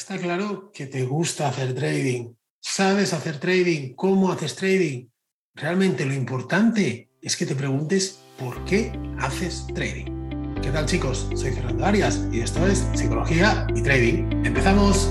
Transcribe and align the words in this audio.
Está 0.00 0.16
claro 0.16 0.72
que 0.72 0.86
te 0.86 1.04
gusta 1.04 1.46
hacer 1.46 1.74
trading. 1.74 2.32
¿Sabes 2.58 3.12
hacer 3.12 3.38
trading? 3.38 3.92
¿Cómo 3.94 4.32
haces 4.32 4.56
trading? 4.56 5.08
Realmente 5.54 6.06
lo 6.06 6.14
importante 6.14 7.10
es 7.20 7.36
que 7.36 7.44
te 7.44 7.54
preguntes 7.54 8.18
por 8.38 8.64
qué 8.64 8.92
haces 9.18 9.66
trading. 9.74 10.06
¿Qué 10.62 10.70
tal 10.70 10.86
chicos? 10.86 11.28
Soy 11.34 11.52
Fernando 11.52 11.84
Arias 11.84 12.26
y 12.32 12.40
esto 12.40 12.66
es 12.66 12.82
Psicología 12.94 13.66
y 13.76 13.82
Trading. 13.82 14.46
¡Empezamos! 14.46 15.10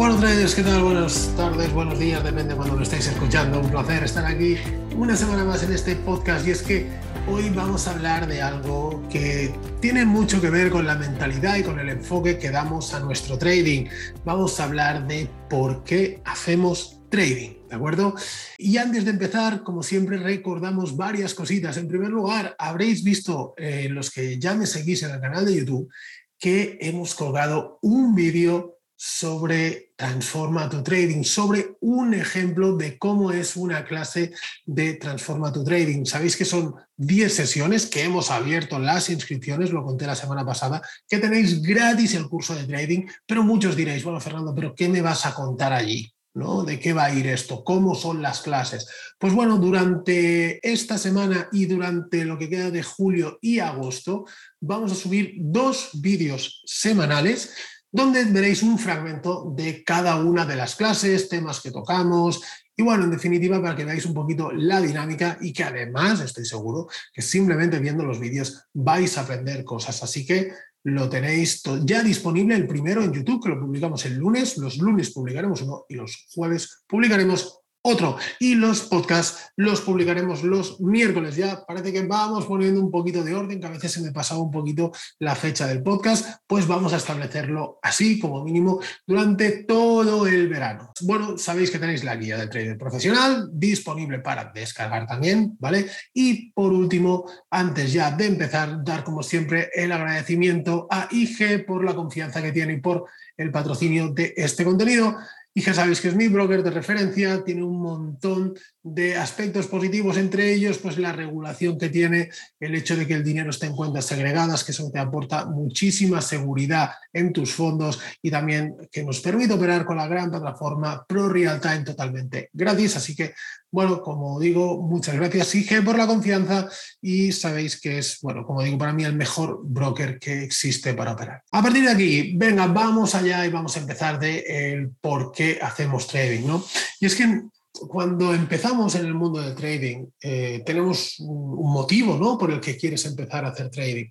Bueno, 0.00 0.18
traders, 0.18 0.54
¿qué 0.54 0.62
tal? 0.62 0.82
Buenas 0.82 1.30
tardes, 1.36 1.70
buenos 1.74 1.98
días, 1.98 2.24
depende 2.24 2.54
de 2.54 2.56
cuando 2.56 2.74
lo 2.74 2.82
estáis 2.82 3.06
escuchando. 3.06 3.60
Un 3.60 3.70
placer 3.70 4.02
estar 4.02 4.24
aquí 4.24 4.56
una 4.96 5.14
semana 5.14 5.44
más 5.44 5.62
en 5.62 5.74
este 5.74 5.94
podcast 5.94 6.48
y 6.48 6.52
es 6.52 6.62
que 6.62 6.86
hoy 7.28 7.50
vamos 7.50 7.86
a 7.86 7.90
hablar 7.90 8.26
de 8.26 8.40
algo 8.40 9.06
que 9.10 9.54
tiene 9.82 10.06
mucho 10.06 10.40
que 10.40 10.48
ver 10.48 10.70
con 10.70 10.86
la 10.86 10.94
mentalidad 10.94 11.56
y 11.56 11.64
con 11.64 11.78
el 11.78 11.90
enfoque 11.90 12.38
que 12.38 12.50
damos 12.50 12.94
a 12.94 13.00
nuestro 13.00 13.36
trading. 13.36 13.88
Vamos 14.24 14.58
a 14.58 14.64
hablar 14.64 15.06
de 15.06 15.28
por 15.50 15.84
qué 15.84 16.22
hacemos 16.24 17.02
trading, 17.10 17.68
¿de 17.68 17.76
acuerdo? 17.76 18.14
Y 18.56 18.78
antes 18.78 19.04
de 19.04 19.10
empezar, 19.10 19.62
como 19.62 19.82
siempre, 19.82 20.16
recordamos 20.16 20.96
varias 20.96 21.34
cositas. 21.34 21.76
En 21.76 21.88
primer 21.88 22.08
lugar, 22.08 22.56
habréis 22.58 23.04
visto 23.04 23.52
eh, 23.58 23.86
los 23.90 24.10
que 24.10 24.38
ya 24.38 24.54
me 24.54 24.64
seguís 24.64 25.02
en 25.02 25.10
el 25.10 25.20
canal 25.20 25.44
de 25.44 25.56
YouTube 25.56 25.90
que 26.38 26.78
hemos 26.80 27.14
colgado 27.14 27.78
un 27.82 28.14
vídeo 28.14 28.79
sobre 29.02 29.94
Transforma 29.96 30.68
tu 30.68 30.82
Trading, 30.82 31.22
sobre 31.24 31.78
un 31.80 32.12
ejemplo 32.12 32.76
de 32.76 32.98
cómo 32.98 33.32
es 33.32 33.56
una 33.56 33.82
clase 33.82 34.30
de 34.66 34.92
Transforma 34.92 35.50
tu 35.50 35.64
Trading. 35.64 36.04
Sabéis 36.04 36.36
que 36.36 36.44
son 36.44 36.74
10 36.98 37.34
sesiones 37.34 37.86
que 37.86 38.04
hemos 38.04 38.30
abierto 38.30 38.78
las 38.78 39.08
inscripciones, 39.08 39.70
lo 39.70 39.82
conté 39.82 40.06
la 40.06 40.14
semana 40.14 40.44
pasada, 40.44 40.82
que 41.08 41.16
tenéis 41.16 41.62
gratis 41.62 42.12
el 42.12 42.28
curso 42.28 42.54
de 42.54 42.64
trading, 42.64 43.06
pero 43.24 43.42
muchos 43.42 43.74
diréis, 43.74 44.04
bueno, 44.04 44.20
Fernando, 44.20 44.54
pero 44.54 44.74
¿qué 44.74 44.86
me 44.90 45.00
vas 45.00 45.24
a 45.24 45.34
contar 45.34 45.72
allí? 45.72 46.12
¿No? 46.34 46.62
¿De 46.62 46.78
qué 46.78 46.92
va 46.92 47.06
a 47.06 47.14
ir 47.14 47.26
esto? 47.26 47.64
¿Cómo 47.64 47.94
son 47.94 48.20
las 48.20 48.42
clases? 48.42 48.86
Pues 49.18 49.32
bueno, 49.32 49.56
durante 49.56 50.60
esta 50.70 50.98
semana 50.98 51.48
y 51.52 51.64
durante 51.64 52.26
lo 52.26 52.36
que 52.36 52.50
queda 52.50 52.70
de 52.70 52.82
julio 52.82 53.38
y 53.40 53.60
agosto, 53.60 54.26
vamos 54.60 54.92
a 54.92 54.94
subir 54.94 55.36
dos 55.38 55.88
vídeos 55.94 56.62
semanales 56.66 57.54
donde 57.92 58.24
veréis 58.24 58.62
un 58.62 58.78
fragmento 58.78 59.52
de 59.56 59.82
cada 59.84 60.16
una 60.16 60.46
de 60.46 60.56
las 60.56 60.76
clases, 60.76 61.28
temas 61.28 61.60
que 61.60 61.70
tocamos 61.70 62.42
y 62.80 62.82
bueno, 62.82 63.04
en 63.04 63.10
definitiva, 63.10 63.60
para 63.60 63.76
que 63.76 63.84
veáis 63.84 64.06
un 64.06 64.14
poquito 64.14 64.50
la 64.52 64.80
dinámica 64.80 65.36
y 65.42 65.52
que 65.52 65.64
además 65.64 66.18
estoy 66.20 66.46
seguro 66.46 66.88
que 67.12 67.20
simplemente 67.20 67.78
viendo 67.78 68.06
los 68.06 68.18
vídeos 68.18 68.64
vais 68.72 69.18
a 69.18 69.20
aprender 69.20 69.64
cosas. 69.64 70.02
Así 70.02 70.24
que 70.24 70.50
lo 70.84 71.10
tenéis 71.10 71.62
ya 71.84 72.02
disponible 72.02 72.54
el 72.54 72.66
primero 72.66 73.02
en 73.04 73.12
YouTube, 73.12 73.42
que 73.42 73.50
lo 73.50 73.60
publicamos 73.60 74.06
el 74.06 74.14
lunes. 74.16 74.56
Los 74.56 74.78
lunes 74.78 75.10
publicaremos 75.10 75.60
uno 75.60 75.84
y 75.90 75.94
los 75.94 76.26
jueves 76.34 76.82
publicaremos 76.86 77.59
otro. 77.82 78.16
Y 78.38 78.54
los 78.54 78.82
podcasts 78.82 79.52
los 79.56 79.80
publicaremos 79.80 80.42
los 80.42 80.80
miércoles. 80.80 81.36
Ya 81.36 81.64
parece 81.66 81.92
que 81.92 82.02
vamos 82.02 82.46
poniendo 82.46 82.80
un 82.80 82.90
poquito 82.90 83.22
de 83.24 83.34
orden, 83.34 83.60
que 83.60 83.66
a 83.66 83.70
veces 83.70 83.92
se 83.92 84.00
me 84.00 84.12
pasaba 84.12 84.40
un 84.40 84.50
poquito 84.50 84.92
la 85.18 85.34
fecha 85.34 85.66
del 85.66 85.82
podcast, 85.82 86.40
pues 86.46 86.66
vamos 86.66 86.92
a 86.92 86.96
establecerlo 86.96 87.78
así 87.82 88.18
como 88.18 88.44
mínimo 88.44 88.80
durante 89.06 89.64
todo 89.64 90.26
el 90.26 90.48
verano. 90.48 90.92
Bueno, 91.02 91.38
sabéis 91.38 91.70
que 91.70 91.78
tenéis 91.78 92.04
la 92.04 92.16
guía 92.16 92.36
del 92.36 92.50
trader 92.50 92.78
profesional 92.78 93.48
disponible 93.52 94.18
para 94.20 94.52
descargar 94.52 95.06
también, 95.06 95.56
¿vale? 95.58 95.86
Y 96.12 96.50
por 96.52 96.72
último, 96.72 97.24
antes 97.50 97.92
ya 97.92 98.10
de 98.10 98.26
empezar, 98.26 98.84
dar 98.84 99.04
como 99.04 99.22
siempre 99.22 99.70
el 99.74 99.92
agradecimiento 99.92 100.86
a 100.90 101.08
IG 101.10 101.64
por 101.66 101.84
la 101.84 101.94
confianza 101.94 102.42
que 102.42 102.52
tiene 102.52 102.74
y 102.74 102.80
por 102.80 103.06
el 103.36 103.50
patrocinio 103.50 104.10
de 104.10 104.34
este 104.36 104.64
contenido. 104.64 105.16
Y 105.52 105.62
ya 105.62 105.74
sabéis 105.74 106.00
que 106.00 106.08
es 106.08 106.14
mi 106.14 106.28
broker 106.28 106.62
de 106.62 106.70
referencia, 106.70 107.42
tiene 107.42 107.64
un 107.64 107.82
montón 107.82 108.54
de 108.82 109.16
aspectos 109.16 109.66
positivos, 109.66 110.16
entre 110.16 110.52
ellos 110.52 110.78
pues 110.78 110.96
la 110.96 111.12
regulación 111.12 111.76
que 111.76 111.88
tiene, 111.88 112.30
el 112.60 112.74
hecho 112.76 112.96
de 112.96 113.04
que 113.04 113.14
el 113.14 113.24
dinero 113.24 113.50
esté 113.50 113.66
en 113.66 113.74
cuentas 113.74 114.06
segregadas, 114.06 114.62
que 114.62 114.70
eso 114.70 114.90
te 114.92 115.00
aporta 115.00 115.46
muchísima 115.46 116.20
seguridad 116.20 116.90
en 117.12 117.32
tus 117.32 117.52
fondos 117.52 118.00
y 118.22 118.30
también 118.30 118.76
que 118.92 119.02
nos 119.02 119.20
permite 119.20 119.54
operar 119.54 119.84
con 119.84 119.96
la 119.96 120.06
gran 120.06 120.30
plataforma 120.30 121.04
Pro 121.04 121.28
Real 121.28 121.60
Time 121.60 121.82
totalmente 121.82 122.50
gratis. 122.52 122.96
Así 122.96 123.16
que, 123.16 123.34
bueno, 123.70 124.02
como 124.02 124.40
digo, 124.40 124.82
muchas 124.82 125.14
gracias 125.14 125.54
IG 125.54 125.84
por 125.84 125.96
la 125.96 126.06
confianza 126.06 126.68
y 127.00 127.32
sabéis 127.32 127.80
que 127.80 127.98
es, 127.98 128.18
bueno, 128.20 128.44
como 128.44 128.62
digo, 128.62 128.78
para 128.78 128.92
mí 128.92 129.04
el 129.04 129.14
mejor 129.14 129.60
broker 129.64 130.18
que 130.18 130.42
existe 130.42 130.94
para 130.94 131.12
operar. 131.12 131.42
A 131.52 131.62
partir 131.62 131.84
de 131.84 131.90
aquí, 131.90 132.36
venga, 132.36 132.66
vamos 132.66 133.14
allá 133.14 133.46
y 133.46 133.50
vamos 133.50 133.76
a 133.76 133.80
empezar 133.80 134.18
de 134.18 134.38
el 134.48 134.90
por 135.00 135.30
qué 135.32 135.58
hacemos 135.62 136.06
trading, 136.06 136.46
¿no? 136.46 136.64
Y 136.98 137.06
es 137.06 137.14
que 137.14 137.42
cuando 137.72 138.34
empezamos 138.34 138.94
en 138.96 139.06
el 139.06 139.14
mundo 139.14 139.40
del 139.40 139.54
trading, 139.54 140.06
eh, 140.20 140.62
tenemos 140.66 141.18
un, 141.20 141.72
motivo 141.72 142.16
¿no? 142.16 142.36
por 142.36 142.50
el 142.50 142.60
que 142.60 142.76
quieres 142.76 143.04
empezar 143.06 143.44
a 143.44 143.48
hacer 143.48 143.70
trading. 143.70 144.06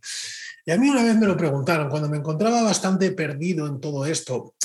Y 0.65 0.71
a 0.71 0.77
mí 0.77 0.89
una 0.89 1.03
vez 1.03 1.15
me 1.17 1.27
lo 1.27 1.35
preguntaron, 1.35 1.89
cuando 1.89 2.09
me 2.09 2.17
encontraba 2.17 2.61
bastante 2.61 3.11
perdido 3.11 3.67
en 3.67 3.79
todo 3.79 4.05
esto, 4.05 4.55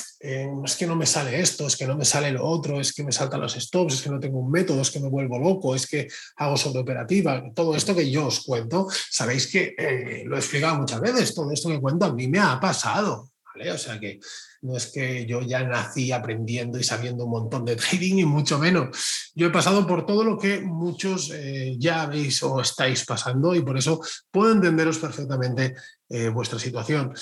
es 0.65 0.75
que 0.75 0.87
no 0.87 0.95
me 0.95 1.05
sale 1.05 1.39
esto, 1.39 1.67
es 1.67 1.75
que 1.75 1.85
no 1.85 1.95
me 1.95 2.05
sale 2.05 2.31
lo 2.31 2.45
otro, 2.45 2.79
es 2.79 2.93
que 2.93 3.03
me 3.03 3.11
saltan 3.11 3.41
los 3.41 3.53
stops, 3.53 3.95
es 3.95 4.01
que 4.01 4.09
no 4.09 4.19
tengo 4.19 4.39
un 4.39 4.51
método, 4.51 4.81
es 4.81 4.91
que 4.91 4.99
me 4.99 5.09
vuelvo 5.09 5.37
loco, 5.37 5.75
es 5.75 5.85
que 5.87 6.07
hago 6.37 6.57
sobreoperativa, 6.57 7.43
todo 7.53 7.75
esto 7.75 7.95
que 7.95 8.09
yo 8.09 8.27
os 8.27 8.43
cuento, 8.43 8.87
sabéis 9.09 9.47
que 9.47 9.75
eh, 9.77 10.23
lo 10.25 10.35
he 10.35 10.39
explicado 10.39 10.77
muchas 10.77 10.99
veces, 10.99 11.35
todo 11.35 11.51
esto 11.51 11.69
que 11.69 11.79
cuento 11.79 12.05
a 12.05 12.13
mí 12.13 12.27
me 12.27 12.39
ha 12.39 12.59
pasado, 12.59 13.29
¿vale? 13.45 13.71
O 13.71 13.77
sea 13.77 13.99
que 13.99 14.19
no 14.61 14.75
es 14.75 14.87
que 14.87 15.25
yo 15.27 15.41
ya 15.41 15.63
nací 15.63 16.11
aprendiendo 16.11 16.79
y 16.79 16.83
sabiendo 16.83 17.25
un 17.25 17.31
montón 17.31 17.63
de 17.65 17.75
trading 17.75 18.15
y 18.19 18.25
mucho 18.25 18.57
menos. 18.57 19.31
Yo 19.35 19.47
he 19.47 19.51
pasado 19.51 19.85
por 19.85 20.05
todo 20.05 20.23
lo 20.23 20.39
que 20.39 20.61
muchos 20.61 21.31
eh, 21.33 21.75
ya 21.77 22.01
habéis 22.01 22.41
o 22.41 22.59
estáis 22.59 23.05
pasando 23.05 23.53
y 23.53 23.61
por 23.61 23.77
eso 23.77 24.01
puedo 24.31 24.51
entenderos 24.51 24.97
perfectamente 24.97 25.75
eh, 26.09 26.29
vuestra 26.29 26.57
situación. 26.57 27.13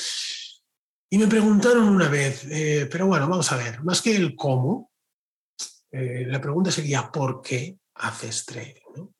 Y 1.13 1.17
me 1.19 1.27
preguntaron 1.27 1.89
una 1.89 2.09
vez, 2.09 2.43
eh, 2.49 2.87
pero 2.91 3.05
bueno, 3.05 3.29
vamos 3.29 3.51
a 3.51 3.55
ver, 3.55 3.83
más 3.83 4.01
que 4.01 4.15
el 4.15 4.35
cómo, 4.35 4.91
la 5.91 6.41
pregunta 6.41 6.71
sería 6.71 7.11
¿por 7.11 7.39
qué 7.39 7.77
haces 7.93 8.43
trading? 8.47 9.11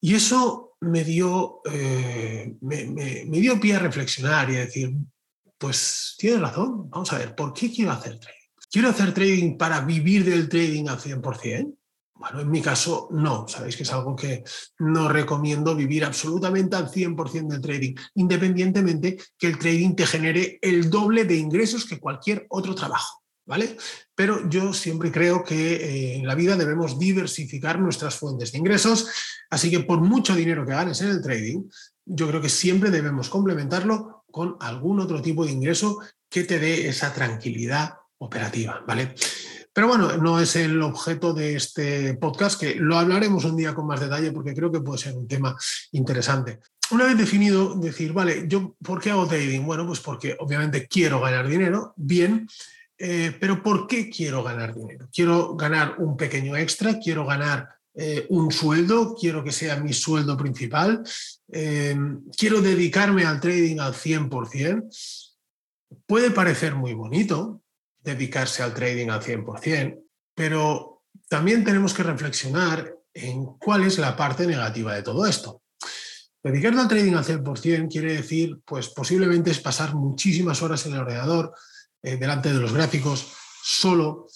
Y 0.00 0.16
eso 0.16 0.76
me 0.80 1.04
dio, 1.04 1.60
me, 2.60 2.86
me 2.86 3.38
dio 3.38 3.60
pie 3.60 3.76
a 3.76 3.78
reflexionar 3.78 4.50
y 4.50 4.56
a 4.56 4.64
decir, 4.66 4.96
pues 5.58 6.16
tiene 6.18 6.38
razón. 6.38 6.90
Vamos 6.90 7.12
a 7.12 7.18
ver, 7.18 7.36
¿por 7.36 7.52
qué 7.52 7.72
quiero 7.72 7.92
hacer 7.92 8.18
trading? 8.18 8.50
¿Quiero 8.68 8.88
hacer 8.88 9.14
trading 9.14 9.56
para 9.56 9.82
vivir 9.82 10.24
del 10.24 10.48
trading 10.48 10.88
al 10.88 10.98
100%? 10.98 11.77
Bueno, 12.18 12.40
en 12.40 12.50
mi 12.50 12.60
caso 12.60 13.08
no, 13.12 13.46
sabéis 13.46 13.76
que 13.76 13.84
es 13.84 13.92
algo 13.92 14.16
que 14.16 14.42
no 14.80 15.08
recomiendo 15.08 15.76
vivir 15.76 16.04
absolutamente 16.04 16.74
al 16.74 16.90
100% 16.90 17.46
del 17.46 17.60
trading, 17.60 17.94
independientemente 18.14 19.16
que 19.38 19.46
el 19.46 19.58
trading 19.58 19.94
te 19.94 20.06
genere 20.06 20.58
el 20.60 20.90
doble 20.90 21.24
de 21.24 21.36
ingresos 21.36 21.86
que 21.86 22.00
cualquier 22.00 22.44
otro 22.50 22.74
trabajo, 22.74 23.22
¿vale? 23.46 23.76
Pero 24.16 24.48
yo 24.48 24.72
siempre 24.72 25.12
creo 25.12 25.44
que 25.44 25.76
eh, 25.76 26.16
en 26.16 26.26
la 26.26 26.34
vida 26.34 26.56
debemos 26.56 26.98
diversificar 26.98 27.78
nuestras 27.78 28.16
fuentes 28.16 28.50
de 28.50 28.58
ingresos, 28.58 29.08
así 29.48 29.70
que 29.70 29.80
por 29.80 30.00
mucho 30.00 30.34
dinero 30.34 30.66
que 30.66 30.72
ganes 30.72 31.00
en 31.02 31.10
el 31.10 31.22
trading, 31.22 31.68
yo 32.04 32.26
creo 32.26 32.40
que 32.40 32.48
siempre 32.48 32.90
debemos 32.90 33.28
complementarlo 33.28 34.24
con 34.32 34.56
algún 34.58 34.98
otro 34.98 35.22
tipo 35.22 35.44
de 35.44 35.52
ingreso 35.52 36.00
que 36.28 36.42
te 36.42 36.58
dé 36.58 36.88
esa 36.88 37.12
tranquilidad 37.14 37.94
operativa, 38.18 38.82
¿vale? 38.86 39.14
Pero 39.78 39.86
bueno, 39.86 40.16
no 40.16 40.40
es 40.40 40.56
el 40.56 40.82
objeto 40.82 41.32
de 41.32 41.54
este 41.54 42.14
podcast, 42.14 42.58
que 42.58 42.74
lo 42.74 42.98
hablaremos 42.98 43.44
un 43.44 43.54
día 43.54 43.76
con 43.76 43.86
más 43.86 44.00
detalle 44.00 44.32
porque 44.32 44.52
creo 44.52 44.72
que 44.72 44.80
puede 44.80 44.98
ser 44.98 45.14
un 45.14 45.28
tema 45.28 45.56
interesante. 45.92 46.58
Una 46.90 47.04
vez 47.04 47.16
definido, 47.16 47.76
decir, 47.76 48.12
vale, 48.12 48.46
yo, 48.48 48.74
¿por 48.82 49.00
qué 49.00 49.12
hago 49.12 49.28
trading? 49.28 49.60
Bueno, 49.60 49.86
pues 49.86 50.00
porque 50.00 50.36
obviamente 50.40 50.88
quiero 50.88 51.20
ganar 51.20 51.46
dinero, 51.46 51.94
bien, 51.94 52.48
eh, 52.98 53.32
pero 53.38 53.62
¿por 53.62 53.86
qué 53.86 54.10
quiero 54.10 54.42
ganar 54.42 54.74
dinero? 54.74 55.08
Quiero 55.12 55.54
ganar 55.54 55.94
un 55.98 56.16
pequeño 56.16 56.56
extra, 56.56 56.98
quiero 56.98 57.24
ganar 57.24 57.68
eh, 57.94 58.26
un 58.30 58.50
sueldo, 58.50 59.14
quiero 59.14 59.44
que 59.44 59.52
sea 59.52 59.76
mi 59.76 59.92
sueldo 59.92 60.36
principal, 60.36 61.04
eh, 61.52 61.96
quiero 62.36 62.60
dedicarme 62.60 63.24
al 63.24 63.38
trading 63.40 63.78
al 63.78 63.94
100%. 63.94 64.88
Puede 66.04 66.32
parecer 66.32 66.74
muy 66.74 66.94
bonito 66.94 67.62
dedicarse 68.12 68.62
al 68.62 68.74
trading 68.74 69.08
al 69.08 69.22
100%, 69.22 70.02
pero 70.34 71.02
también 71.28 71.64
tenemos 71.64 71.92
que 71.94 72.02
reflexionar 72.02 72.94
en 73.12 73.44
cuál 73.58 73.84
es 73.84 73.98
la 73.98 74.16
parte 74.16 74.46
negativa 74.46 74.94
de 74.94 75.02
todo 75.02 75.26
esto. 75.26 75.62
Dedicarse 76.42 76.80
al 76.80 76.88
trading 76.88 77.14
al 77.14 77.24
100% 77.24 77.90
quiere 77.90 78.14
decir, 78.14 78.60
pues 78.64 78.88
posiblemente 78.88 79.50
es 79.50 79.60
pasar 79.60 79.94
muchísimas 79.94 80.62
horas 80.62 80.86
en 80.86 80.94
el 80.94 81.00
ordenador, 81.00 81.52
eh, 82.02 82.16
delante 82.16 82.52
de 82.52 82.60
los 82.60 82.72
gráficos, 82.72 83.32
solo, 83.62 84.28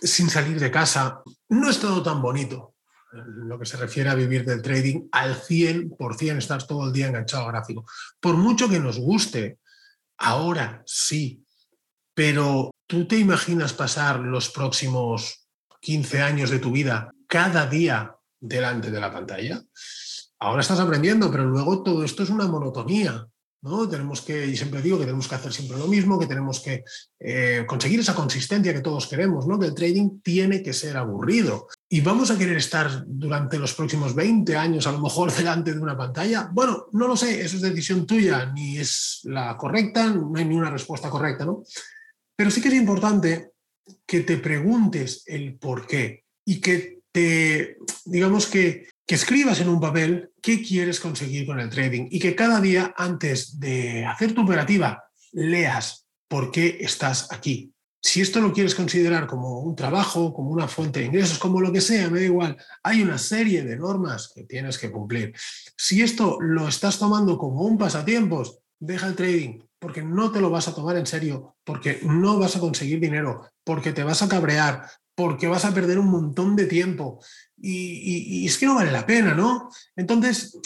sin 0.00 0.28
salir 0.28 0.58
de 0.58 0.70
casa. 0.70 1.22
No 1.48 1.70
es 1.70 1.78
todo 1.78 2.02
tan 2.02 2.20
bonito. 2.20 2.74
lo 3.10 3.58
que 3.58 3.64
se 3.64 3.78
refiere 3.78 4.10
a 4.10 4.14
vivir 4.14 4.44
del 4.44 4.60
trading 4.60 5.08
al 5.12 5.34
100%, 5.34 6.36
estar 6.36 6.66
todo 6.66 6.88
el 6.88 6.92
día 6.92 7.06
enganchado 7.06 7.46
al 7.46 7.52
gráfico. 7.52 7.86
Por 8.20 8.36
mucho 8.36 8.68
que 8.68 8.78
nos 8.78 8.98
guste, 8.98 9.60
ahora 10.18 10.82
sí, 10.84 11.42
pero 12.12 12.70
¿tú 12.88 13.06
te 13.06 13.18
imaginas 13.18 13.74
pasar 13.74 14.18
los 14.18 14.48
próximos 14.48 15.46
15 15.80 16.22
años 16.22 16.50
de 16.50 16.58
tu 16.58 16.72
vida 16.72 17.12
cada 17.28 17.66
día 17.66 18.16
delante 18.40 18.90
de 18.90 18.98
la 18.98 19.12
pantalla? 19.12 19.62
Ahora 20.40 20.62
estás 20.62 20.80
aprendiendo, 20.80 21.30
pero 21.30 21.44
luego 21.44 21.82
todo 21.82 22.02
esto 22.02 22.22
es 22.22 22.30
una 22.30 22.48
monotonía. 22.48 23.28
¿no? 23.60 23.88
Tenemos 23.88 24.22
que, 24.22 24.46
y 24.46 24.56
siempre 24.56 24.80
digo 24.80 24.98
que 24.98 25.04
tenemos 25.04 25.28
que 25.28 25.34
hacer 25.34 25.52
siempre 25.52 25.76
lo 25.76 25.88
mismo, 25.88 26.18
que 26.18 26.26
tenemos 26.26 26.60
que 26.60 26.84
eh, 27.18 27.64
conseguir 27.66 28.00
esa 28.00 28.14
consistencia 28.14 28.72
que 28.72 28.80
todos 28.80 29.06
queremos, 29.08 29.46
¿no? 29.46 29.58
Que 29.58 29.66
el 29.66 29.74
trading 29.74 30.20
tiene 30.22 30.62
que 30.62 30.72
ser 30.72 30.96
aburrido. 30.96 31.66
Y 31.88 32.00
vamos 32.00 32.30
a 32.30 32.38
querer 32.38 32.56
estar 32.56 33.04
durante 33.06 33.58
los 33.58 33.74
próximos 33.74 34.14
20 34.14 34.56
años 34.56 34.86
a 34.86 34.92
lo 34.92 35.00
mejor 35.00 35.32
delante 35.36 35.74
de 35.74 35.80
una 35.80 35.96
pantalla. 35.96 36.48
Bueno, 36.52 36.86
no 36.92 37.08
lo 37.08 37.16
sé, 37.16 37.40
eso 37.42 37.56
es 37.56 37.62
decisión 37.62 38.06
tuya, 38.06 38.46
ni 38.46 38.78
es 38.78 39.20
la 39.24 39.56
correcta, 39.56 40.06
no 40.06 40.32
hay 40.36 40.44
ni 40.44 40.56
una 40.56 40.70
respuesta 40.70 41.10
correcta, 41.10 41.44
¿no? 41.44 41.64
Pero 42.38 42.50
sí 42.50 42.62
que 42.62 42.68
es 42.68 42.74
importante 42.74 43.50
que 44.06 44.20
te 44.20 44.36
preguntes 44.38 45.24
el 45.26 45.58
por 45.58 45.86
qué 45.86 46.24
y 46.46 46.60
que 46.60 47.00
te, 47.12 47.76
digamos 48.04 48.46
que 48.46 48.86
que 49.08 49.14
escribas 49.14 49.58
en 49.60 49.70
un 49.70 49.80
papel 49.80 50.32
qué 50.42 50.62
quieres 50.62 51.00
conseguir 51.00 51.46
con 51.46 51.58
el 51.58 51.70
trading 51.70 52.08
y 52.10 52.18
que 52.18 52.36
cada 52.36 52.60
día 52.60 52.92
antes 52.94 53.58
de 53.58 54.04
hacer 54.04 54.34
tu 54.34 54.42
operativa 54.42 55.02
leas 55.32 56.06
por 56.28 56.50
qué 56.50 56.76
estás 56.80 57.32
aquí. 57.32 57.72
Si 58.02 58.20
esto 58.20 58.38
lo 58.40 58.52
quieres 58.52 58.74
considerar 58.74 59.26
como 59.26 59.60
un 59.60 59.74
trabajo, 59.74 60.34
como 60.34 60.50
una 60.50 60.68
fuente 60.68 61.00
de 61.00 61.06
ingresos, 61.06 61.38
como 61.38 61.62
lo 61.62 61.72
que 61.72 61.80
sea, 61.80 62.10
me 62.10 62.20
da 62.20 62.26
igual, 62.26 62.56
hay 62.82 63.00
una 63.00 63.16
serie 63.16 63.64
de 63.64 63.78
normas 63.78 64.30
que 64.34 64.44
tienes 64.44 64.76
que 64.76 64.90
cumplir. 64.90 65.32
Si 65.74 66.02
esto 66.02 66.36
lo 66.38 66.68
estás 66.68 66.98
tomando 66.98 67.38
como 67.38 67.62
un 67.62 67.78
pasatiempos, 67.78 68.58
deja 68.80 69.06
el 69.06 69.16
trading, 69.16 69.60
porque 69.78 70.02
no 70.02 70.30
te 70.30 70.40
lo 70.40 70.50
vas 70.50 70.68
a 70.68 70.74
tomar 70.74 70.96
en 70.96 71.06
serio, 71.06 71.56
porque 71.64 72.00
no 72.02 72.38
vas 72.38 72.56
a 72.56 72.60
conseguir 72.60 73.00
dinero, 73.00 73.48
porque 73.64 73.92
te 73.92 74.04
vas 74.04 74.22
a 74.22 74.28
cabrear, 74.28 74.88
porque 75.14 75.48
vas 75.48 75.64
a 75.64 75.74
perder 75.74 75.98
un 75.98 76.10
montón 76.10 76.54
de 76.56 76.66
tiempo 76.66 77.20
y, 77.56 78.46
es 78.46 78.56
que 78.58 78.66
no 78.66 78.76
vale 78.76 78.92
la 78.92 79.06
pena, 79.06 79.34
¿no? 79.34 79.68
Entonces, 79.96 80.58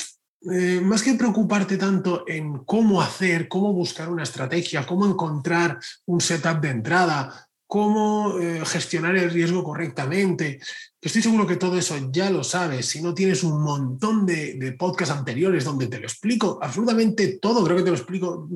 eh, 0.51 0.81
más 0.83 1.03
que 1.03 1.15
preocuparte 1.15 1.79
tanto 1.79 2.25
en 2.27 2.59
cómo 2.65 3.01
hacer, 3.01 3.49
cómo 3.49 3.73
buscar 3.73 4.11
una 4.11 4.25
estrategia, 4.25 4.87
cómo 4.87 5.07
encontrar 5.07 5.79
un 6.07 6.21
setup 6.21 6.61
de 6.61 6.71
entrada, 6.71 7.49
cómo 7.73 8.39
eh, 8.39 8.63
gestionar 8.67 9.17
el 9.17 9.31
riesgo 9.31 9.65
correctamente. 9.65 10.61
Estoy 11.01 11.23
seguro 11.23 11.47
que 11.47 11.57
todo 11.57 11.79
eso 11.79 11.97
ya 12.13 12.29
lo 12.29 12.45
sabes. 12.45 12.85
Si 12.85 13.01
no 13.01 13.15
tienes 13.15 13.43
un 13.45 13.63
montón 13.63 14.27
de, 14.27 14.77
podcasts 14.79 15.17
anteriores 15.17 15.65
donde 15.65 15.87
te 15.87 15.99
lo 15.99 16.05
explico 16.05 16.59
absolutamente 16.61 17.39
todo, 17.41 17.65
creo 17.65 17.79
que 17.79 17.83
te 17.83 17.89
lo 17.89 17.97
explico 17.97 18.47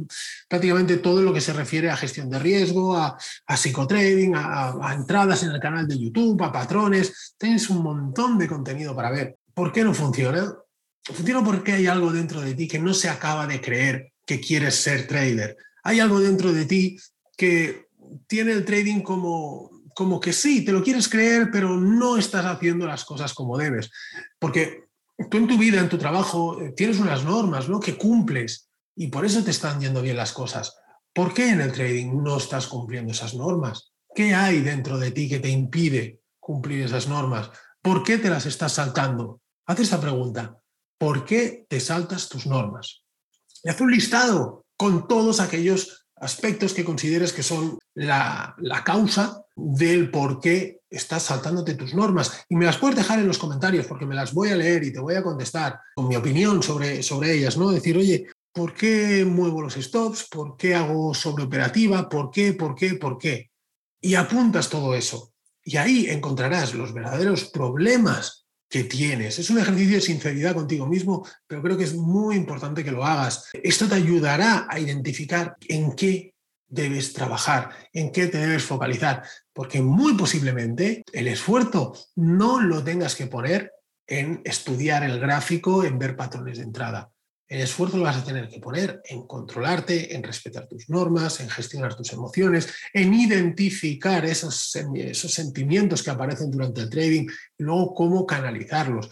prácticamente 0.46 0.98
todo 0.98 1.22
lo 1.22 1.32
que 1.32 1.40
se 1.40 1.54
refiere 1.54 1.88
a 1.88 1.96
gestión 1.96 2.28
de 2.28 2.38
riesgo, 2.38 2.94
a, 2.94 3.16
psicotrading, 3.56 4.34
a, 4.36 4.74
a, 4.82 4.92
entradas 4.92 5.42
en 5.44 5.52
el 5.52 5.60
canal 5.60 5.88
de 5.88 5.98
YouTube, 5.98 6.42
a 6.42 6.52
patrones. 6.52 7.34
Tienes 7.38 7.70
un 7.70 7.82
montón 7.82 8.36
de 8.36 8.46
contenido 8.46 8.94
para 8.94 9.10
ver. 9.10 9.38
¿Por 9.54 9.72
qué 9.72 9.82
no 9.82 9.94
funciona? 9.94 10.54
Funciona 11.02 11.42
porque 11.42 11.72
hay 11.72 11.86
algo 11.86 12.12
dentro 12.12 12.42
de 12.42 12.52
ti 12.52 12.68
que 12.68 12.78
no 12.78 12.92
se 12.92 13.08
acaba 13.08 13.46
de 13.46 13.62
creer 13.62 14.12
que 14.26 14.40
quieres 14.40 14.74
ser 14.74 15.06
trader. 15.06 15.56
Hay 15.84 16.00
algo 16.00 16.20
dentro 16.20 16.52
de 16.52 16.66
ti 16.66 16.98
que 17.34 17.85
tiene 18.26 18.52
el 18.52 18.64
trading 18.64 19.00
como, 19.00 19.70
como 19.94 20.20
que 20.20 20.32
sí, 20.32 20.64
te 20.64 20.72
lo 20.72 20.82
quieres 20.82 21.08
creer, 21.08 21.50
pero 21.50 21.76
no 21.76 22.16
estás 22.16 22.44
haciendo 22.44 22.86
las 22.86 23.04
cosas 23.04 23.32
como 23.34 23.58
debes. 23.58 23.90
Porque 24.38 24.84
tú 25.30 25.38
en 25.38 25.48
tu 25.48 25.58
vida, 25.58 25.80
en 25.80 25.88
tu 25.88 25.98
trabajo, 25.98 26.60
eh, 26.60 26.72
tienes 26.76 26.98
unas 26.98 27.24
normas 27.24 27.68
¿no? 27.68 27.80
que 27.80 27.96
cumples 27.96 28.68
y 28.94 29.08
por 29.08 29.24
eso 29.24 29.42
te 29.42 29.50
están 29.50 29.80
yendo 29.80 30.02
bien 30.02 30.16
las 30.16 30.32
cosas. 30.32 30.76
¿Por 31.14 31.32
qué 31.32 31.50
en 31.50 31.60
el 31.60 31.72
trading 31.72 32.22
no 32.22 32.36
estás 32.36 32.66
cumpliendo 32.66 33.12
esas 33.12 33.34
normas? 33.34 33.92
¿Qué 34.14 34.34
hay 34.34 34.60
dentro 34.60 34.98
de 34.98 35.10
ti 35.10 35.28
que 35.28 35.40
te 35.40 35.48
impide 35.48 36.20
cumplir 36.38 36.84
esas 36.84 37.08
normas? 37.08 37.50
¿Por 37.80 38.02
qué 38.02 38.18
te 38.18 38.30
las 38.30 38.46
estás 38.46 38.72
saltando? 38.72 39.40
Haz 39.66 39.80
esta 39.80 40.00
pregunta. 40.00 40.58
¿Por 40.98 41.24
qué 41.24 41.66
te 41.68 41.80
saltas 41.80 42.28
tus 42.28 42.46
normas? 42.46 43.04
Y 43.62 43.68
haz 43.68 43.80
un 43.80 43.90
listado 43.90 44.64
con 44.76 45.08
todos 45.08 45.40
aquellos 45.40 46.05
aspectos 46.16 46.72
que 46.72 46.84
consideres 46.84 47.32
que 47.32 47.42
son 47.42 47.78
la, 47.94 48.54
causa 48.84 49.42
del 49.54 50.10
por 50.10 50.40
qué 50.40 50.80
estás 50.90 51.24
saltándote 51.24 51.74
tus 51.74 51.94
normas. 51.94 52.44
Y 52.48 52.56
me 52.56 52.64
las 52.64 52.78
puedes 52.78 52.96
dejar 52.96 53.18
en 53.18 53.26
los 53.26 53.38
comentarios 53.38 53.86
porque 53.86 54.06
me 54.06 54.14
las 54.14 54.32
voy 54.32 54.50
a 54.50 54.56
leer 54.56 54.84
y 54.84 54.92
te 54.92 55.00
voy 55.00 55.14
a 55.14 55.22
contestar 55.22 55.80
con 55.94 56.08
mi 56.08 56.16
opinión 56.16 56.62
sobre, 56.62 57.02
sobre 57.02 57.34
ellas, 57.34 57.56
¿no? 57.56 57.70
Decir, 57.70 57.96
oye, 57.96 58.26
¿por 58.52 58.74
qué 58.74 59.24
muevo 59.24 59.62
los 59.62 59.74
stops? 59.74 60.28
¿Por 60.30 60.56
qué 60.56 60.74
hago 60.74 61.12
sobreoperativa? 61.14 62.08
¿Por 62.08 62.30
qué? 62.30 62.52
¿Por 62.52 62.74
qué? 62.74 62.94
¿Por 62.94 63.18
qué? 63.18 63.50
Y 64.00 64.14
apuntas 64.14 64.68
todo 64.68 64.94
eso. 64.94 65.32
Y 65.62 65.76
ahí 65.78 66.06
encontrarás 66.08 66.74
los 66.74 66.94
verdaderos 66.94 67.44
problemas 67.46 68.45
que 68.68 68.84
tienes. 68.84 69.38
Es 69.38 69.50
un 69.50 69.58
ejercicio 69.58 69.96
de 69.96 70.00
sinceridad 70.00 70.54
contigo 70.54 70.86
mismo, 70.86 71.26
pero 71.46 71.62
creo 71.62 71.76
que 71.76 71.84
es 71.84 71.94
muy 71.94 72.36
importante 72.36 72.84
que 72.84 72.90
lo 72.90 73.04
hagas. 73.04 73.48
Esto 73.52 73.88
te 73.88 73.94
ayudará 73.94 74.66
a 74.68 74.78
identificar 74.78 75.56
en 75.68 75.92
qué 75.92 76.34
debes 76.68 77.12
trabajar, 77.12 77.70
en 77.92 78.10
qué 78.10 78.26
te 78.26 78.38
debes 78.38 78.64
focalizar, 78.64 79.22
porque 79.52 79.80
muy 79.80 80.14
posiblemente 80.14 81.04
el 81.12 81.28
esfuerzo 81.28 81.94
no 82.16 82.60
lo 82.60 82.82
tengas 82.82 83.14
que 83.14 83.26
poner 83.26 83.72
en 84.06 84.40
estudiar 84.44 85.04
el 85.04 85.18
gráfico, 85.20 85.84
en 85.84 85.98
ver 85.98 86.16
patrones 86.16 86.58
de 86.58 86.64
entrada. 86.64 87.10
El 87.48 87.60
esfuerzo 87.60 87.96
lo 87.96 88.02
vas 88.02 88.16
a 88.16 88.24
tener 88.24 88.48
que 88.48 88.58
poner 88.58 89.00
en 89.04 89.26
controlarte, 89.26 90.14
en 90.16 90.22
respetar 90.22 90.66
tus 90.66 90.88
normas, 90.88 91.40
en 91.40 91.48
gestionar 91.48 91.94
tus 91.94 92.12
emociones, 92.12 92.68
en 92.92 93.14
identificar 93.14 94.24
esos, 94.24 94.74
esos 94.94 95.32
sentimientos 95.32 96.02
que 96.02 96.10
aparecen 96.10 96.50
durante 96.50 96.80
el 96.80 96.90
trading 96.90 97.28
y 97.56 97.62
luego 97.62 97.94
cómo 97.94 98.26
canalizarlos. 98.26 99.10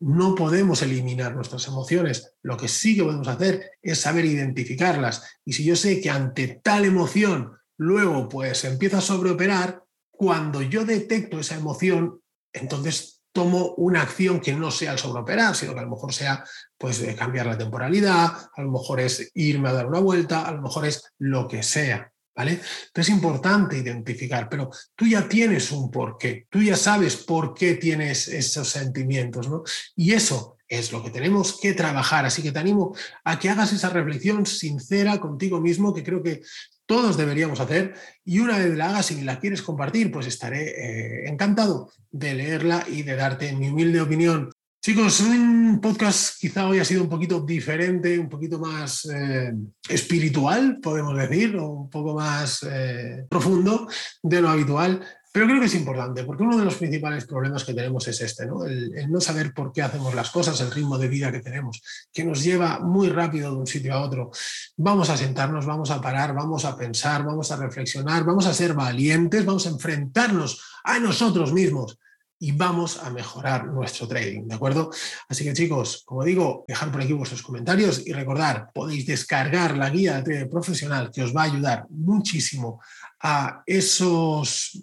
No 0.00 0.34
podemos 0.34 0.82
eliminar 0.82 1.34
nuestras 1.34 1.68
emociones. 1.68 2.34
Lo 2.42 2.56
que 2.56 2.68
sí 2.68 2.96
que 2.96 3.04
podemos 3.04 3.28
hacer 3.28 3.70
es 3.80 4.00
saber 4.00 4.24
identificarlas. 4.24 5.22
Y 5.44 5.52
si 5.52 5.64
yo 5.64 5.76
sé 5.76 6.00
que 6.00 6.10
ante 6.10 6.60
tal 6.62 6.84
emoción 6.84 7.52
luego 7.78 8.28
pues 8.28 8.64
empiezo 8.64 8.98
a 8.98 9.02
sobreoperar, 9.02 9.84
cuando 10.10 10.62
yo 10.62 10.84
detecto 10.84 11.38
esa 11.38 11.56
emoción, 11.56 12.20
entonces 12.52 13.15
tomo 13.36 13.74
una 13.76 14.00
acción 14.00 14.40
que 14.40 14.54
no 14.54 14.70
sea 14.70 14.92
el 14.92 14.98
sobreoperar, 14.98 15.54
sino 15.54 15.74
que 15.74 15.80
a 15.80 15.82
lo 15.82 15.90
mejor 15.90 16.14
sea 16.14 16.42
pues 16.78 17.04
cambiar 17.18 17.44
la 17.44 17.58
temporalidad, 17.58 18.32
a 18.54 18.62
lo 18.62 18.70
mejor 18.70 18.98
es 18.98 19.30
irme 19.34 19.68
a 19.68 19.74
dar 19.74 19.86
una 19.86 20.00
vuelta, 20.00 20.46
a 20.46 20.52
lo 20.52 20.62
mejor 20.62 20.86
es 20.86 21.12
lo 21.18 21.46
que 21.46 21.62
sea. 21.62 22.10
¿Vale? 22.34 22.60
es 22.94 23.08
importante 23.08 23.78
identificar, 23.78 24.46
pero 24.50 24.70
tú 24.94 25.06
ya 25.06 25.26
tienes 25.26 25.72
un 25.72 25.90
porqué, 25.90 26.46
tú 26.50 26.62
ya 26.62 26.76
sabes 26.76 27.16
por 27.16 27.54
qué 27.54 27.76
tienes 27.76 28.28
esos 28.28 28.68
sentimientos, 28.68 29.48
¿no? 29.48 29.62
Y 29.94 30.12
eso 30.12 30.55
es 30.68 30.92
lo 30.92 31.02
que 31.02 31.10
tenemos 31.10 31.58
que 31.60 31.72
trabajar. 31.72 32.26
Así 32.26 32.42
que 32.42 32.52
te 32.52 32.58
animo 32.58 32.94
a 33.24 33.38
que 33.38 33.48
hagas 33.48 33.72
esa 33.72 33.90
reflexión 33.90 34.46
sincera 34.46 35.20
contigo 35.20 35.60
mismo, 35.60 35.94
que 35.94 36.04
creo 36.04 36.22
que 36.22 36.42
todos 36.86 37.16
deberíamos 37.16 37.60
hacer 37.60 37.94
y 38.24 38.38
una 38.38 38.58
vez 38.58 38.76
la 38.76 38.90
hagas 38.90 39.10
y 39.10 39.20
la 39.22 39.40
quieres 39.40 39.62
compartir, 39.62 40.10
pues 40.12 40.26
estaré 40.26 40.68
eh, 40.68 41.28
encantado 41.28 41.90
de 42.10 42.34
leerla 42.34 42.84
y 42.88 43.02
de 43.02 43.16
darte 43.16 43.52
mi 43.54 43.68
humilde 43.68 44.00
opinión. 44.00 44.50
Chicos, 44.80 45.20
un 45.20 45.80
podcast 45.82 46.38
quizá 46.40 46.68
hoy 46.68 46.78
ha 46.78 46.84
sido 46.84 47.02
un 47.02 47.08
poquito 47.08 47.40
diferente, 47.40 48.16
un 48.20 48.28
poquito 48.28 48.60
más 48.60 49.04
eh, 49.12 49.52
espiritual, 49.88 50.78
podemos 50.80 51.16
decir, 51.16 51.56
o 51.56 51.70
un 51.70 51.90
poco 51.90 52.14
más 52.14 52.64
eh, 52.70 53.26
profundo 53.28 53.88
de 54.22 54.40
lo 54.40 54.48
habitual, 54.48 55.04
pero 55.36 55.48
creo 55.48 55.60
que 55.60 55.66
es 55.66 55.74
importante, 55.74 56.24
porque 56.24 56.44
uno 56.44 56.56
de 56.56 56.64
los 56.64 56.76
principales 56.76 57.26
problemas 57.26 57.62
que 57.62 57.74
tenemos 57.74 58.08
es 58.08 58.22
este, 58.22 58.46
¿no? 58.46 58.64
El, 58.64 59.12
no 59.12 59.20
saber 59.20 59.52
por 59.52 59.70
qué 59.70 59.82
hacemos 59.82 60.14
las 60.14 60.30
cosas, 60.30 60.58
el 60.62 60.70
ritmo 60.70 60.96
de 60.96 61.08
vida 61.08 61.30
que 61.30 61.40
tenemos, 61.40 61.82
que 62.10 62.24
nos 62.24 62.42
lleva 62.42 62.78
muy 62.78 63.10
rápido 63.10 63.50
de 63.50 63.58
un 63.58 63.66
sitio 63.66 63.92
a 63.92 64.00
otro. 64.00 64.30
Vamos 64.78 65.10
a 65.10 65.16
sentarnos, 65.18 65.66
vamos 65.66 65.90
a 65.90 66.00
parar, 66.00 66.34
vamos 66.34 66.64
a 66.64 66.74
pensar, 66.74 67.22
vamos 67.22 67.52
a 67.52 67.56
reflexionar, 67.56 68.24
vamos 68.24 68.46
a 68.46 68.54
ser 68.54 68.72
valientes, 68.72 69.44
vamos 69.44 69.66
a 69.66 69.68
enfrentarnos 69.68 70.58
a 70.84 70.98
nosotros 71.00 71.52
mismos 71.52 71.98
y 72.38 72.52
vamos 72.52 72.98
a 73.02 73.10
mejorar 73.10 73.66
nuestro 73.66 74.06
trading, 74.06 74.46
¿de 74.46 74.54
acuerdo? 74.54 74.90
Así 75.28 75.44
que 75.44 75.54
chicos, 75.54 76.02
como 76.04 76.24
digo, 76.24 76.64
dejar 76.68 76.92
por 76.92 77.00
aquí 77.00 77.12
vuestros 77.12 77.42
comentarios 77.42 78.06
y 78.06 78.12
recordar, 78.12 78.70
podéis 78.74 79.06
descargar 79.06 79.76
la 79.76 79.90
guía 79.90 80.16
de 80.16 80.22
trading 80.22 80.50
profesional 80.50 81.10
que 81.10 81.22
os 81.22 81.34
va 81.34 81.42
a 81.42 81.46
ayudar 81.46 81.86
muchísimo 81.88 82.80
a 83.22 83.62
esos, 83.64 84.82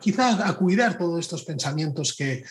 quizás 0.00 0.40
a 0.40 0.52
cuidar 0.54 0.96
todos 0.96 1.20
estos 1.20 1.44
pensamientos 1.44 2.14
que, 2.16 2.42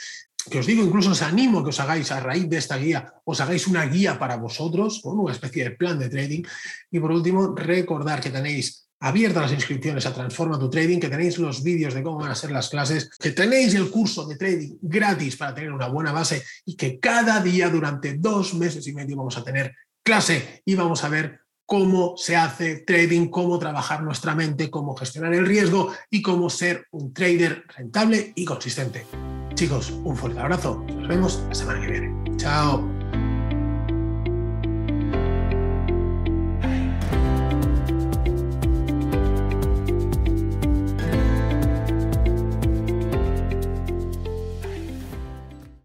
que 0.50 0.60
os 0.60 0.66
digo, 0.66 0.84
incluso 0.84 1.12
os 1.12 1.22
animo 1.22 1.60
a 1.60 1.64
que 1.64 1.70
os 1.70 1.80
hagáis 1.80 2.12
a 2.12 2.20
raíz 2.20 2.48
de 2.48 2.58
esta 2.58 2.78
guía, 2.78 3.14
os 3.26 3.42
hagáis 3.42 3.68
una 3.68 3.86
guía 3.86 4.20
para 4.20 4.38
vosotros, 4.38 5.02
con 5.02 5.20
una 5.20 5.34
especie 5.34 5.64
de 5.64 5.72
plan 5.72 6.00
de 6.00 6.10
trading. 6.10 6.44
Y 6.92 7.00
por 7.00 7.12
último, 7.12 7.56
recordar 7.56 8.22
que 8.22 8.30
tenéis 8.30 8.87
abiertas 9.00 9.44
las 9.44 9.54
inscripciones 9.54 10.06
a 10.06 10.14
Transforma 10.14 10.60
tu 10.60 10.70
Trading, 10.70 11.00
que 11.00 11.10
tenéis 11.10 11.38
los 11.38 11.64
vídeos 11.64 11.94
de 11.94 12.04
cómo 12.04 12.20
van 12.20 12.32
a 12.32 12.36
ser 12.36 12.52
las 12.52 12.70
clases, 12.70 13.10
que 13.20 13.32
tenéis 13.32 13.74
el 13.76 13.90
curso 13.90 14.26
de 14.26 14.36
trading 14.36 14.78
gratis 14.82 15.36
para 15.36 15.54
tener 15.54 15.72
una 15.72 15.88
buena 15.88 16.12
base 16.12 16.44
y 16.66 16.76
que 16.76 17.00
cada 17.00 17.40
día 17.42 17.70
durante 17.70 18.16
dos 18.16 18.54
meses 18.54 18.88
y 18.88 18.94
medio 18.94 19.16
vamos 19.16 19.38
a 19.38 19.44
tener 19.44 19.76
clase 20.04 20.62
y 20.66 20.76
vamos 20.76 21.04
a 21.04 21.10
ver 21.10 21.42
cómo 21.66 22.16
se 22.16 22.36
hace 22.36 22.78
trading, 22.78 23.28
cómo 23.28 23.60
trabajar 23.60 24.02
nuestra 24.02 24.34
mente, 24.34 24.72
cómo 24.72 24.96
gestionar 24.96 25.34
el 25.34 25.46
riesgo 25.46 25.94
y 26.10 26.22
cómo 26.22 26.50
ser 26.50 26.88
un 26.92 27.14
trader 27.14 27.66
rentable 27.76 28.32
y 28.36 28.46
consistente. 28.46 29.06
Chicos, 29.54 29.92
un 29.92 30.16
fuerte 30.16 30.40
abrazo. 30.40 30.84
Nos 30.88 31.08
vemos 31.08 31.44
la 31.50 31.56
semana 31.56 31.82
que 31.82 31.92
viene. 31.92 32.38
Chao. 32.38 32.97